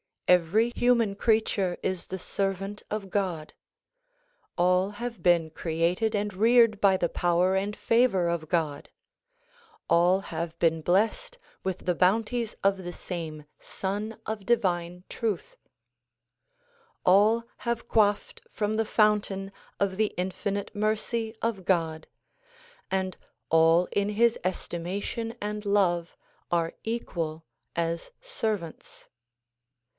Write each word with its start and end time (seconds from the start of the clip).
Every 0.27 0.71
human 0.75 1.15
creature 1.15 1.77
is 1.83 2.05
the 2.07 2.17
servant 2.17 2.81
of 2.89 3.09
God. 3.09 3.53
All 4.57 4.91
have 4.91 5.21
been 5.21 5.49
created 5.51 6.15
and 6.15 6.33
reared 6.33 6.79
by 6.81 6.95
the 6.97 7.09
power 7.09 7.55
and 7.55 7.75
favor 7.75 8.27
of 8.29 8.47
God; 8.47 8.89
all 9.89 10.21
have 10.21 10.57
been 10.57 10.81
blessed 10.81 11.37
with 11.65 11.79
the 11.79 11.93
bounties 11.93 12.55
of 12.63 12.77
the 12.83 12.93
same 12.93 13.43
Sun 13.59 14.19
of 14.25 14.45
divine 14.45 15.03
truth; 15.09 15.57
all 17.05 17.43
have 17.57 17.87
quaffed 17.89 18.41
from 18.49 18.75
the 18.75 18.85
fountain 18.85 19.51
of 19.81 19.97
the 19.97 20.13
infinite 20.17 20.73
mercy 20.73 21.35
of 21.43 21.65
God; 21.65 22.07
and 22.89 23.17
all 23.49 23.85
in 23.91 24.09
his 24.09 24.39
estimation 24.45 25.35
and 25.41 25.63
love 25.63 26.17
are 26.49 26.73
equal 26.85 27.45
as 27.75 28.11
servants. 28.21 29.09